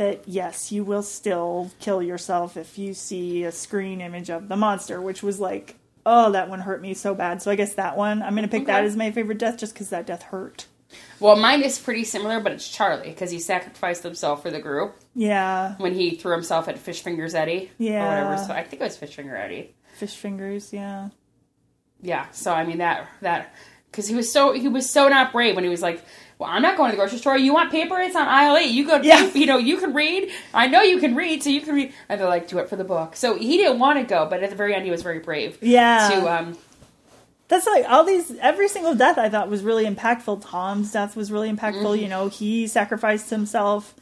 [0.00, 4.56] that yes, you will still kill yourself if you see a screen image of the
[4.56, 7.42] monster, which was like, oh, that one hurt me so bad.
[7.42, 9.74] So I guess that one, I'm going to pick that as my favorite death just
[9.74, 10.64] because that death hurt.
[11.20, 14.96] Well, mine is pretty similar, but it's Charlie because he sacrificed himself for the group
[15.14, 17.70] Yeah, when he threw himself at Fish Fingers Eddie.
[17.76, 18.02] Yeah.
[18.02, 18.46] Or whatever.
[18.46, 19.74] So I think it was Fish Finger Eddie.
[19.98, 21.10] fish fingers, yeah.
[22.00, 22.26] Yeah.
[22.30, 23.54] So I mean that that
[23.90, 26.02] because he was so he was so not brave when he was like,
[26.40, 27.36] "Well, I'm not going to the grocery store.
[27.36, 27.98] You want paper?
[28.00, 28.70] It's on aisle eight.
[28.70, 28.96] You go.
[29.02, 29.30] Yeah.
[29.34, 30.30] You know you can read.
[30.54, 32.76] I know you can read, so you can read." And they're like, "Do it for
[32.76, 35.02] the book." So he didn't want to go, but at the very end, he was
[35.02, 35.58] very brave.
[35.60, 36.08] Yeah.
[36.12, 36.58] To um.
[37.48, 40.48] That's like all these every single death I thought was really impactful.
[40.48, 42.00] Tom's death was really impactful.
[42.00, 43.94] You know, he sacrificed himself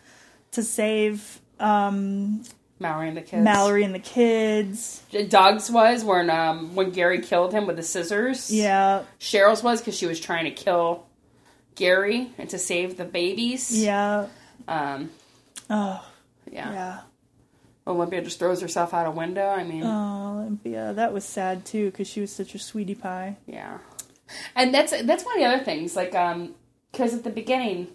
[0.53, 2.45] to save um
[2.79, 3.43] Mallory and the kids.
[3.43, 5.03] Mallory and the kids.
[5.29, 8.53] Doug's was when um when Gary killed him with the scissors.
[8.53, 9.03] Yeah.
[9.19, 11.08] Cheryl's was because she was trying to kill
[11.79, 13.71] Gary and to save the babies.
[13.83, 14.27] Yeah.
[14.67, 15.11] Um.
[15.71, 16.05] Oh,
[16.51, 16.73] Yeah.
[16.73, 17.01] yeah.
[17.87, 19.47] Olympia just throws herself out a window.
[19.49, 19.83] I mean.
[19.85, 20.93] Oh, Olympia.
[20.95, 23.37] That was sad too because she was such a sweetie pie.
[23.47, 23.79] Yeah,
[24.55, 25.97] and that's that's one of the other things.
[25.97, 26.55] Like, um,
[26.93, 27.89] because at the beginning,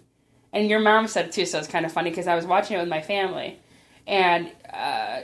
[0.52, 2.76] and your mom said it too, so it's kind of funny because I was watching
[2.76, 3.60] it with my family,
[4.06, 5.20] and uh,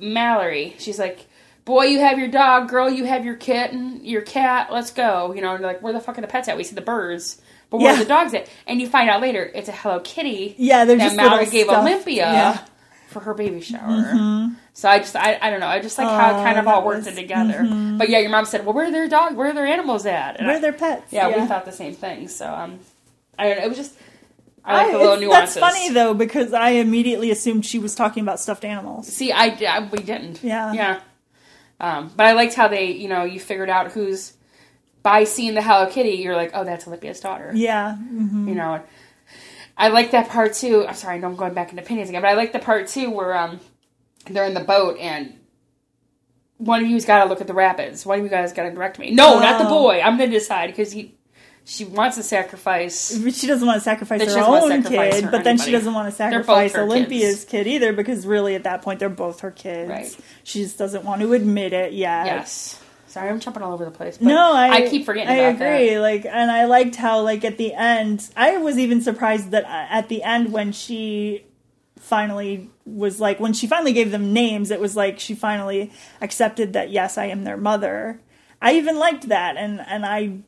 [0.00, 1.26] Mallory, she's like,
[1.64, 2.68] "Boy, you have your dog.
[2.68, 4.72] Girl, you have your kitten, your cat.
[4.72, 6.56] Let's go." You know, and they're like, "Where the fuck are the pets at?
[6.56, 7.96] We see the birds." But where Yeah.
[8.00, 8.48] are the dogs at?
[8.66, 11.68] And you find out later it's a Hello Kitty Yeah, they're that just Mallory gave
[11.68, 12.52] Olympia Yeah.
[12.54, 12.64] Mm-hmm.
[13.08, 14.50] for her baby shower.
[14.72, 15.66] So I just I, I don't know.
[15.66, 17.66] I just like how it Oh, kind of all worked was- it together.
[17.98, 19.34] But yeah, your mom said, "Well, where are their dog?
[19.36, 21.12] Where are their animals at?" And Where are their pets?
[21.12, 22.28] yeah, we thought the same thing.
[22.28, 22.78] So um,
[23.38, 23.64] I don't know.
[23.64, 23.94] It was just
[24.64, 25.56] I like the little nuances.
[25.56, 29.08] That's funny though because I immediately assumed she was talking about stuffed animals.
[29.08, 30.42] See, I, I- we didn't.
[30.44, 30.72] Yeah.
[30.72, 31.00] yeah.
[31.80, 34.32] Um, but I liked how they, you know, you figured out who's
[35.02, 36.10] by seeing the Hello Kitty.
[36.10, 37.50] You're like, oh, that's Olympia's daughter.
[37.54, 37.96] Yeah.
[38.00, 38.48] mhm.
[38.48, 38.82] You know,
[39.76, 40.86] I like that part too.
[40.86, 42.88] I'm sorry, I know I'm going back into opinions again, but I like the part
[42.88, 43.60] too where um
[44.26, 45.34] they're in the boat and
[46.58, 48.04] one of you's got to look at the rapids.
[48.04, 49.12] One of you guys got to direct me.
[49.12, 49.70] No, not the Oh.
[49.70, 50.00] boy.
[50.00, 51.14] I'm going to decide because he
[51.64, 53.16] she wants to sacrifice.
[53.16, 55.44] But She doesn't want to sacrifice her doesn't want to own sacrifice kid, her but
[55.44, 57.44] then she doesn't want to sacrifice Olympia's kids.
[57.44, 59.88] kid either because really at that point they're both her kids.
[59.88, 60.16] Right.
[60.44, 62.26] She just doesn't want to admit it yet.
[62.26, 62.80] Yes.
[63.08, 64.18] Sorry, I'm jumping all over the place.
[64.18, 65.98] But No, I, keep forgetting I about agree.
[65.98, 69.86] Like, and I liked how, like, at the end, I was even surprised that uh,
[69.90, 71.44] at the end when she
[71.98, 75.90] finally was like, when she finally gave them names, it was like she finally
[76.20, 78.20] accepted that yes, I am their mother.
[78.60, 80.38] I even liked that, and and I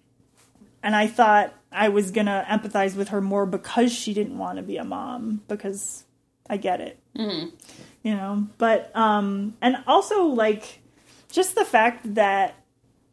[0.83, 4.63] and I thought I was gonna empathize with her more because she didn't want to
[4.63, 6.05] be a mom because
[6.49, 7.55] I get it, mm-hmm.
[8.03, 8.49] you know.
[8.59, 10.80] But um, and also like
[11.31, 12.55] just the fact that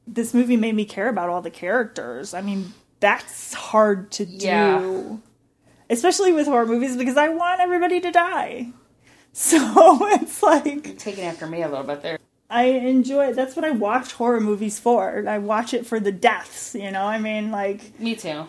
[0.06, 2.34] this movie made me care about all the characters.
[2.34, 4.36] I mean, that's hard to do.
[4.38, 5.18] Yeah.
[5.90, 8.70] Especially with horror movies because I want everybody to die.
[9.34, 10.98] So it's like that.
[10.98, 12.18] Taking after me a little bit there.
[12.50, 15.24] I enjoy that's what I watch horror movies for.
[15.28, 17.04] I watch it for the deaths, you know?
[17.04, 18.48] I mean, like Me too.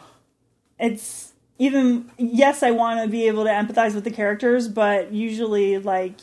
[0.78, 5.76] it's even yes, I want to be able to empathize with the characters, but usually
[5.76, 6.14] like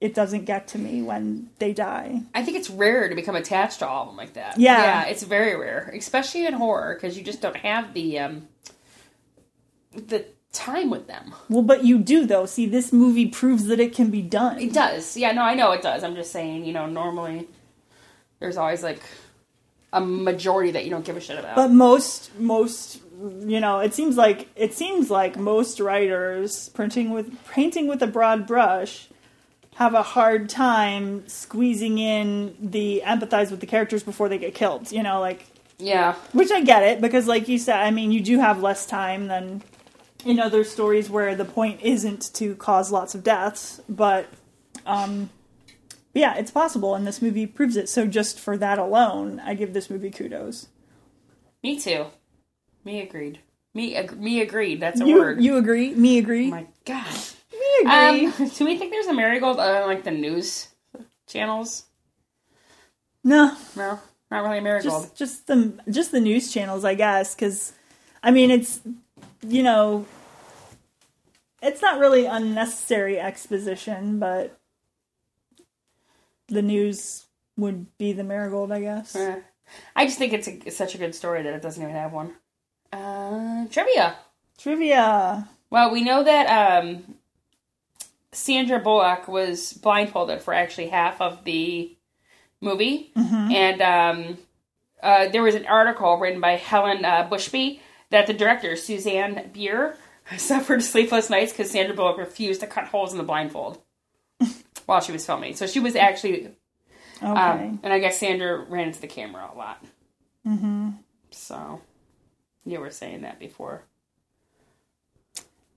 [0.00, 2.22] it doesn't get to me when they die.
[2.34, 4.58] I think it's rare to become attached to all of them like that.
[4.58, 4.82] Yeah.
[4.82, 8.48] yeah, it's very rare, especially in horror because you just don't have the um
[9.94, 11.34] the time with them.
[11.48, 12.46] Well, but you do though.
[12.46, 14.58] See, this movie proves that it can be done.
[14.58, 15.16] It does.
[15.16, 16.04] Yeah, no, I know it does.
[16.04, 17.48] I'm just saying, you know, normally
[18.38, 19.00] there's always like
[19.92, 21.56] a majority that you don't give a shit about.
[21.56, 27.32] But most most you know, it seems like it seems like most writers printing with
[27.48, 29.08] painting with a broad brush
[29.76, 34.90] have a hard time squeezing in the empathize with the characters before they get killed.
[34.92, 35.46] You know, like
[35.78, 36.14] Yeah.
[36.32, 39.28] which I get it because, like you said, I mean, you do have less time
[39.28, 39.62] than
[40.24, 44.26] in other stories where the point isn't to cause lots of deaths, but
[44.86, 45.30] um,
[46.14, 47.88] yeah, it's possible, and this movie proves it.
[47.88, 50.68] So just for that alone, I give this movie kudos.
[51.62, 52.06] Me too.
[52.84, 53.40] Me agreed.
[53.74, 54.80] Me ag- me agreed.
[54.80, 55.42] That's a You word.
[55.42, 55.94] you agree?
[55.94, 56.46] Me agree?
[56.46, 57.14] oh my god.
[57.82, 58.26] Agree?
[58.26, 60.68] Um, do we think there's a marigold other than like the news
[61.26, 61.84] channels?
[63.24, 63.98] no, No,
[64.30, 65.02] not really a marigold.
[65.02, 67.34] just just the just the news channels, I guess.
[67.34, 67.72] Because
[68.22, 68.80] I mean, it's
[69.46, 70.06] you know,
[71.62, 74.58] it's not really unnecessary exposition, but
[76.48, 79.16] the news would be the marigold, I guess.
[79.16, 79.40] Eh.
[79.96, 82.12] I just think it's, a, it's such a good story that it doesn't even have
[82.12, 82.34] one.
[82.92, 84.16] Uh, trivia.
[84.58, 85.48] Trivia.
[85.70, 86.46] Well, we know that
[86.84, 87.16] um,
[88.36, 91.96] Sandra Bullock was blindfolded for actually half of the
[92.60, 94.38] movie, and um,
[95.02, 99.96] uh, there was an article written by Helen uh, Bushby that the director Susanne Bier
[100.36, 103.80] suffered sleepless nights because Sandra Bullock refused to cut holes in the blindfold
[104.86, 105.56] while she was filming.
[105.56, 106.48] So she was actually,
[107.22, 107.26] Okay.
[107.28, 109.82] um, and I guess Sandra ran into the camera a lot.
[110.46, 110.90] Mm-hmm.
[111.30, 111.80] So
[112.66, 113.84] you were saying that before.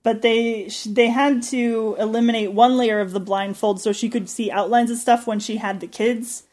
[0.04, 4.50] But they they had to eliminate one layer of the blindfold so she could see
[4.52, 6.44] outlines of stuff when she had the kids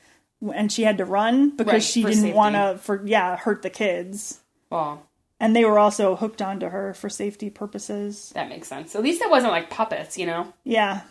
[0.54, 3.70] and she had to run because Right, she didn't want to for yeah hurt the
[3.70, 5.06] kids Well,
[5.40, 8.94] and they were also hooked onto her for safety purposes that makes sense.
[8.94, 10.52] At least it wasn't like puppets, you know.
[10.64, 11.02] yeah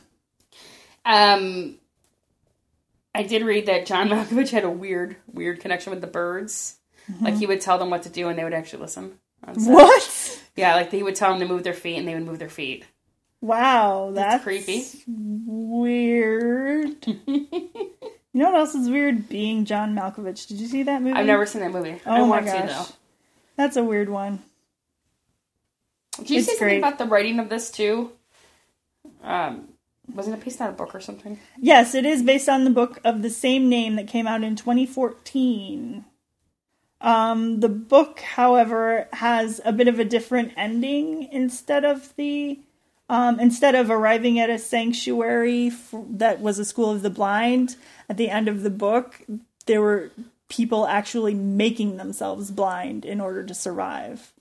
[1.06, 1.76] Um,
[3.14, 6.78] I did read that John Malkovich had a weird, weird connection with the birds.
[7.22, 9.20] Like he would tell them what to do, and they would actually listen.
[9.54, 10.25] what
[10.56, 12.50] Yeah, like he would tell them to move their feet, and they would move their
[12.50, 12.86] feet.
[13.42, 14.84] wow that's, creepy.
[15.08, 17.50] weird you
[18.34, 21.46] know what else is weird being john malkovich did you see that movie I've never
[21.46, 22.00] seen that movie.
[22.06, 22.86] I oh my want to gosh though.
[23.58, 24.42] that's a weird one
[26.18, 26.78] Did you It's say something great.
[26.80, 28.12] about the writing of this too?
[29.24, 29.70] Um,
[30.14, 31.40] wasn't it based on a book or something?
[31.60, 34.56] Yes, it is based on the book of the same name that came out in
[34.56, 36.06] 2014.
[37.02, 42.60] Um, the book, however, has a bit of a different ending instead of the
[43.08, 47.76] um, instead of arriving at a sanctuary f that was a school of the blind.
[48.10, 49.22] At the end of the book,
[49.68, 50.12] there were
[50.50, 54.32] people actually making themselves blind in order to survive.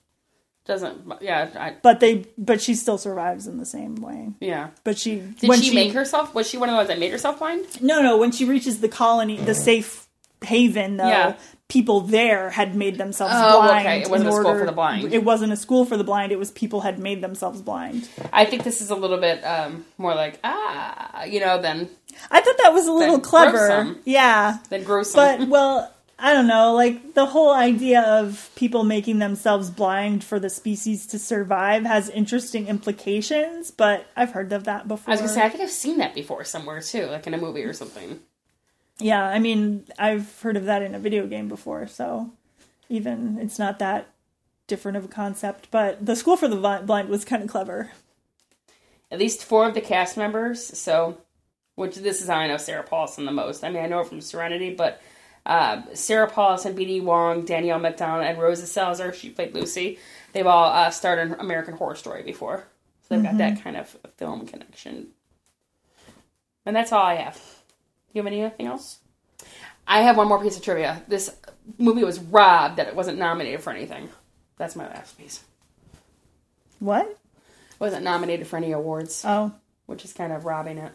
[0.65, 4.31] Doesn't yeah I, But they, but she still survives in the same way.
[4.39, 4.69] yeah.
[4.83, 6.33] But she Did when she, make herself?
[6.33, 7.81] Was she one of the ones that made herself blind?
[7.83, 8.17] No, no.
[8.17, 10.07] When she reaches the colony, the safe
[10.43, 11.37] haven, though, Yeah.
[11.67, 13.87] People there had made themselves Oh, blind.
[13.87, 14.01] okay.
[14.01, 15.13] It wasn't a school for the blind.
[15.13, 16.31] It wasn't a school for the blind.
[16.31, 18.07] It was people had made themselves blind.
[18.31, 21.89] I think this is a little bit um, more like ah, you know, than
[22.31, 23.57] I thought that was a little clever.
[23.57, 23.99] gruesome.
[24.05, 25.15] Yeah, than gruesome.
[25.39, 26.73] but well, I don't know.
[26.75, 32.09] Like the whole idea of people making themselves blind for the species to survive has
[32.09, 33.71] interesting implications.
[33.71, 35.11] But I've heard of that before.
[35.11, 37.37] I was gonna say I think I've seen that before somewhere too, like in a
[37.39, 38.19] movie or something.
[38.99, 42.31] Yeah, I mean, I've heard of that in a video game before, so
[42.89, 44.07] even it's not that
[44.67, 45.69] different of a concept.
[45.71, 47.91] But the School for the Blind was kind of clever.
[49.11, 50.63] At least four of the cast members.
[50.77, 51.17] So,
[51.75, 53.63] which this is how I know Sarah Paulson the most.
[53.63, 55.01] I mean, I know her from Serenity, but
[55.45, 57.01] uh, Sarah Paulson, B.D.
[57.01, 59.13] Wong, Danielle Macdonald, and Rosa Salazar.
[59.13, 59.99] She played Lucy.
[60.33, 62.65] They've all uh, starred in American Horror Story before,
[63.03, 65.09] so they've got that kind of film connection.
[66.65, 67.39] And that's all I have.
[68.15, 68.99] You have anything else?
[69.85, 71.03] I have one more piece of trivia.
[71.09, 71.29] This
[71.77, 74.07] movie was robbed that it wasn't nominated for anything.
[74.57, 75.43] That's my last piece.
[76.79, 77.05] What?
[77.07, 77.17] It
[77.77, 79.51] wasn't nominated for any awards, Oh,
[79.85, 80.93] which is kind of robbing it.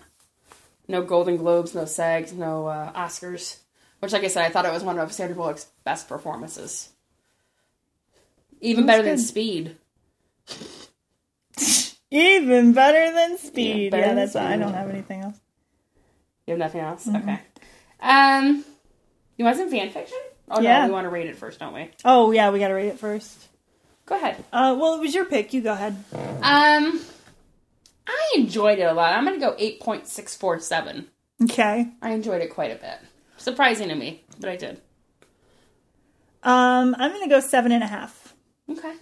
[0.88, 3.59] No Golden Globes, no SAGs, no uh, Oscars.
[3.98, 6.88] Which, like I said, I thought it was one of Sandra Bullock's best performances.
[8.62, 9.18] Even That's better than.
[9.18, 9.76] Speed.
[12.11, 13.90] even better than Speed.
[13.90, 14.36] better Yeah, that's.
[14.36, 15.38] I don't have anything else.
[16.51, 17.07] You have nothing else?
[17.07, 17.28] Mm-hmm.
[17.28, 17.40] Okay.
[18.01, 18.64] Um,
[19.36, 20.18] you want some fan fiction?
[20.51, 20.80] Oh Yeah.
[20.80, 21.88] no, we want to rate it first, don't we?
[22.05, 23.38] Oh yeah, we got to rate it first.
[24.05, 24.42] Go ahead.
[24.53, 25.53] Uh, well, it was your pick.
[25.53, 25.92] You go ahead.
[26.12, 27.01] Um,
[28.09, 29.12] I enjoyed it a lot.
[29.12, 31.07] I'm gonna go eight point six four seven.
[31.44, 31.86] Okay.
[32.03, 32.98] I enjoyed it quite a bit.
[33.36, 34.80] Surprising to me, but I did.
[36.42, 38.34] Um, I'm gonna go seven and a half.
[38.68, 38.94] Okay.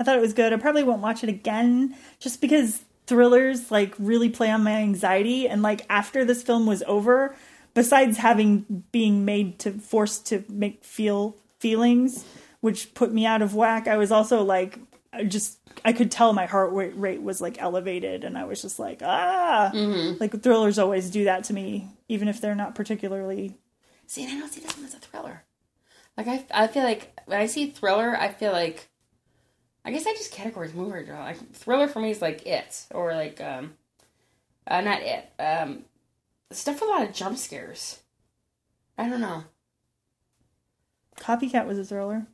[0.00, 0.52] I thought it was good.
[0.52, 5.48] I probably won't watch it again just because thrillers like really play on my anxiety
[5.48, 7.34] and like after this film was over,
[7.74, 12.24] besides having being made to forced to make feel feelings
[12.60, 14.78] which put me out of whack, I was also like
[15.12, 18.62] I just I could tell my heart rate rate was like elevated, and I was
[18.62, 19.70] just like ah,
[20.20, 23.56] like thrillers always do that to me, even if they're not particularly.
[24.06, 25.44] See, I don't see this one as a thriller.
[26.16, 28.89] Like I, I feel like when I see thriller, I feel like,
[29.84, 31.20] I guess I just categorize movie genre.
[31.20, 33.74] Like thriller for me is like it or like um,
[34.66, 35.28] uh, not it.
[35.38, 35.84] Um,
[36.50, 38.00] stuff with a lot of jump scares.
[38.98, 39.44] I don't know.
[41.18, 42.26] Copycat was a thriller.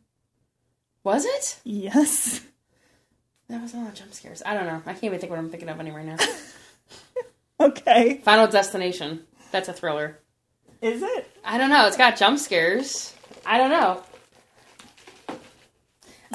[1.04, 1.60] Was it?
[1.64, 2.40] Yes.
[3.48, 4.42] That was a lot of jump scares.
[4.44, 4.82] I don't know.
[4.86, 6.16] I can't even think what I'm thinking of any right now.
[7.58, 8.20] Okay.
[8.22, 9.24] Final Destination.
[9.50, 10.18] That's a thriller.
[10.82, 11.30] Is it?
[11.44, 11.86] I don't know.
[11.86, 13.14] It's got jump scares.
[13.46, 14.02] I don't know.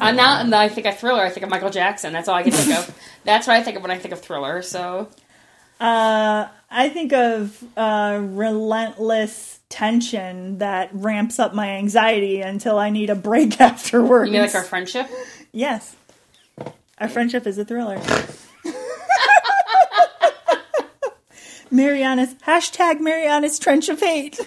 [0.02, 1.22] Uh, now, and I think of thriller.
[1.22, 2.12] I think of Michael Jackson.
[2.12, 2.98] That's all I can think of.
[3.24, 4.62] That's what I think of when I think of thriller.
[4.64, 5.10] So,
[5.80, 13.10] Uh, I think of uh, relentless tension that ramps up my anxiety until I need
[13.10, 14.28] a break afterwards.
[14.30, 15.08] you mean like our friendship?
[15.52, 15.96] yes,
[16.98, 18.02] our friendship is a thriller.
[21.72, 24.40] Mariana's hashtag Mariana's trench of hate.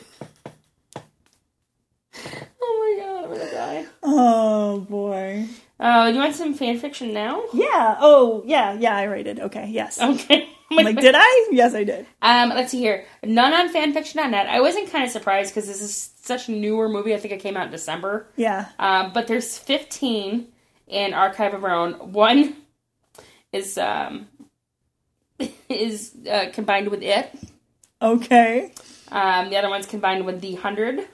[2.61, 3.87] Oh my god, I'm gonna die.
[4.05, 5.47] Oh boy.
[5.81, 7.43] Oh, you want some fan fiction now?
[7.53, 7.97] Yeah.
[8.01, 8.75] Oh yeah.
[8.75, 8.97] Yeah.
[8.97, 9.41] I rated.
[9.41, 9.69] Okay.
[9.71, 10.01] Yes.
[10.01, 10.49] Okay.
[10.71, 11.49] I'm like, did I?
[11.53, 12.07] Yes, I did.
[12.23, 13.05] Um, let's see here.
[13.23, 14.47] None on fanfiction.net.
[14.47, 17.15] I wasn't kind of surprised because this is such a newer movie.
[17.15, 18.27] I think it came out in December.
[18.37, 18.69] Yeah.
[18.79, 20.49] Um, but there's 15
[20.89, 22.13] in Archive of Our Own.
[22.13, 22.57] One
[23.53, 24.29] is um,
[25.69, 27.31] is uh, combined with it.
[28.03, 28.73] Okay.
[29.13, 31.07] Um, the other one's combined with the Hundred.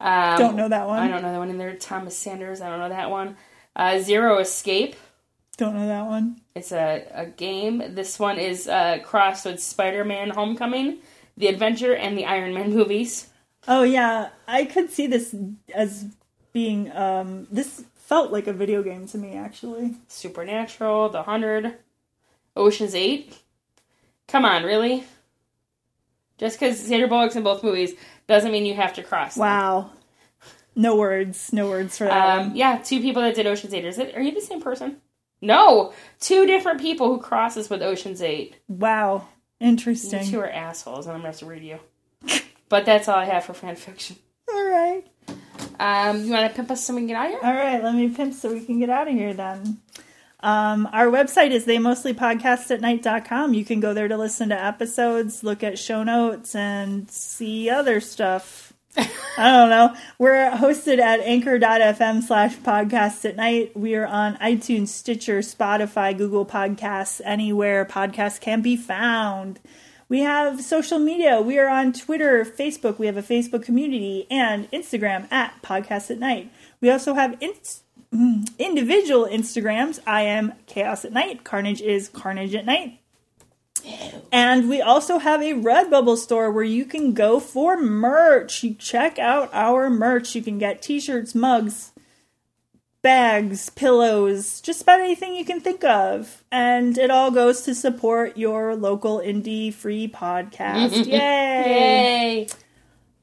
[0.00, 0.98] Um, Don't know that one.
[0.98, 1.74] I don't know that one in there.
[1.76, 2.60] Thomas Sanders.
[2.60, 3.36] I don't know that one.
[3.76, 4.96] Uh, Zero Escape.
[5.56, 6.40] Don't know that one.
[6.54, 7.82] It's a, a game.
[7.94, 10.98] This one is uh, crossed with Spider Man Homecoming,
[11.36, 13.28] The Adventure, and the Iron Man movies.
[13.68, 15.34] Oh yeah, I could see this
[15.74, 16.06] as
[16.52, 19.96] being um this felt like a video game to me actually.
[20.08, 21.76] Supernatural, The Hundred,
[22.56, 23.38] Ocean's Eight.
[24.28, 25.04] Come on, really?
[26.40, 27.92] Just because Sandra Bullock's in both movies
[28.26, 29.34] doesn't mean you have to cross.
[29.36, 29.42] them.
[29.42, 29.90] Wow.
[30.74, 32.56] No words, no words for that Um, one.
[32.56, 33.84] yeah, two people that did Ocean's Eight.
[33.84, 34.16] Is it?
[34.16, 34.96] Are you the same person?
[35.42, 38.56] No, two different people who crosses with Ocean's Eight.
[38.68, 39.28] Wow.
[39.60, 40.24] interesting.
[40.24, 41.78] You two are assholes, and I'm gonna have to read you.
[42.70, 44.16] but that's all I have for fan fiction.
[44.50, 45.04] All right.
[45.78, 47.40] Um, you want to pimp us so we can get out of here?
[47.42, 49.78] All right, let me pimp so we can get out of here then.
[50.42, 53.54] Um, our website is they mostly podcast at night.com.
[53.54, 58.00] You can go there to listen to episodes, look at show notes, and see other
[58.00, 58.72] stuff.
[58.96, 59.94] I don't know.
[60.18, 63.76] We're hosted at anchor.fm slash podcast at night.
[63.76, 69.60] We are on iTunes, Stitcher, Spotify, Google Podcasts, anywhere podcasts can be found.
[70.08, 71.40] We have social media.
[71.40, 72.98] We are on Twitter, Facebook.
[72.98, 76.50] We have a Facebook community and Instagram at Podcast at Night.
[76.80, 78.58] We also have ins- mm, Mm.
[78.58, 80.00] individual Instagrams.
[80.04, 81.44] I am Chaos at Night.
[81.44, 82.98] Carnage is Carnage at Night.
[84.32, 88.62] And we also have a Redbubble store where you can go for merch.
[88.62, 90.34] You check out our merch.
[90.34, 91.92] You can get t-shirts, mugs,
[93.02, 96.44] bags, pillows, just about anything you can think of.
[96.52, 101.06] And it all goes to support your local indie free podcast.
[101.06, 102.46] Yay!
[102.46, 102.48] Yay!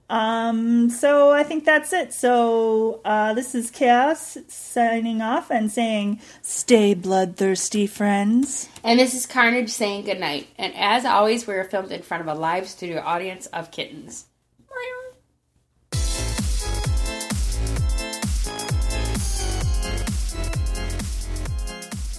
[0.09, 2.13] Um, so I think that's it.
[2.13, 9.25] So uh, this is Chaos signing off and saying, "Stay bloodthirsty, friends." And this is
[9.25, 10.47] Carnage saying goodnight.
[10.57, 14.25] And as always, we are filmed in front of a live studio audience of kittens.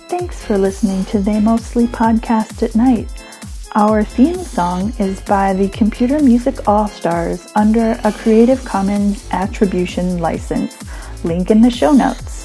[0.09, 3.18] Thanks for listening to They Mostly Podcast at Night.
[3.75, 10.19] Our theme song is by the Computer Music All Stars under a Creative Commons Attribution
[10.19, 10.79] license.
[11.23, 12.38] Link in the show notes.